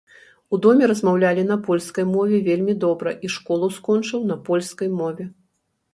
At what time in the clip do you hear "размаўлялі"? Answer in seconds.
0.91-1.43